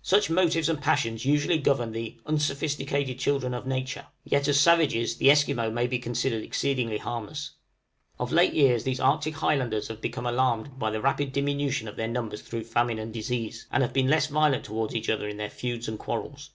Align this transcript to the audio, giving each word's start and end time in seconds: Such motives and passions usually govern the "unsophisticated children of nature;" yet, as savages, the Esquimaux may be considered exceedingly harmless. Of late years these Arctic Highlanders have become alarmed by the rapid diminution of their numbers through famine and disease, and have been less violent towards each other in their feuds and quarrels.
Such 0.00 0.30
motives 0.30 0.70
and 0.70 0.80
passions 0.80 1.26
usually 1.26 1.58
govern 1.58 1.92
the 1.92 2.18
"unsophisticated 2.24 3.18
children 3.18 3.52
of 3.52 3.66
nature;" 3.66 4.06
yet, 4.24 4.48
as 4.48 4.58
savages, 4.58 5.16
the 5.18 5.30
Esquimaux 5.30 5.70
may 5.70 5.86
be 5.86 5.98
considered 5.98 6.42
exceedingly 6.42 6.96
harmless. 6.96 7.50
Of 8.18 8.32
late 8.32 8.54
years 8.54 8.84
these 8.84 9.00
Arctic 9.00 9.34
Highlanders 9.34 9.88
have 9.88 10.00
become 10.00 10.24
alarmed 10.24 10.78
by 10.78 10.88
the 10.90 11.02
rapid 11.02 11.30
diminution 11.34 11.88
of 11.88 11.96
their 11.96 12.08
numbers 12.08 12.40
through 12.40 12.64
famine 12.64 12.98
and 12.98 13.12
disease, 13.12 13.66
and 13.70 13.82
have 13.82 13.92
been 13.92 14.08
less 14.08 14.28
violent 14.28 14.64
towards 14.64 14.94
each 14.94 15.10
other 15.10 15.28
in 15.28 15.36
their 15.36 15.50
feuds 15.50 15.88
and 15.88 15.98
quarrels. 15.98 16.52